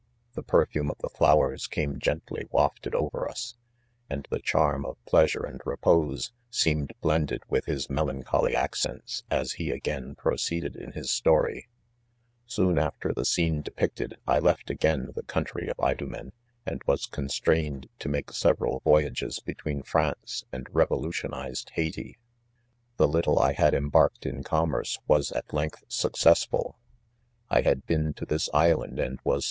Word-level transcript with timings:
The 0.33 0.41
per 0.41 0.65
fume 0.65 0.89
of 0.89 0.97
the 0.97 1.09
flowers 1.11 1.67
came 1.67 1.99
gently 1.99 2.47
wafted 2.49 2.95
over 2.95 3.27
ns; 3.29 3.53
and 4.09 4.27
the 4.31 4.39
charm 4.39 4.83
of 4.83 4.97
pleasure 5.05 5.45
and 5.45 5.61
repose 5.63 6.31
seemed 6.49 6.91
Wended 7.03 7.43
with 7.49 7.65
his 7.65 7.87
melancholy 7.87 8.55
accent:;., 8.55 9.21
m 9.29 9.45
he 9.55 9.69
again 9.69 10.15
proceeded 10.15 10.75
in 10.75 10.93
his 10.93 11.11
story. 11.11 11.69
* 12.07 12.35
"Soon 12.47 12.79
'after 12.79 13.13
the 13.13 13.21
■ 13.21 13.25
scene 13.27 13.61
depicted, 13.61 14.17
I 14.25 14.39
leftag&ja 14.39 15.11
the 15.13 15.21
country 15.21 15.67
of 15.69 15.77
Idonienyand 15.77 16.81
was 16.87 17.05
con 17.05 17.29
strain 17.29 17.83
eel 17.83 17.89
to 17.99 18.09
make 18.09 18.31
several 18.31 18.79
voyages 18.83 19.39
between 19.39 19.83
France 19.83 20.45
and 20.51 20.65
rev 20.71 20.89
dstio&iz&i 20.89 21.69
Hayti. 21.75 22.15
The 22.97 23.07
little 23.07 23.37
I 23.37 23.53
had 23.53 23.75
embarked 23.75 24.21
ra^comm^ree, 24.21 24.97
was, 25.07 25.31
at 25.31 25.53
length, 25.53 25.83
sttccsBduL 25.89 26.51
1 26.51 26.59
THE 26.59 26.59
D1SCQTERY. 26.59 26.79
35? 27.59 27.65
had 27.65 27.85
been 27.85 28.13
to 28.15 28.25
this 28.25 28.49
island 28.51 28.97
and 28.97 29.19
was. 29.23 29.39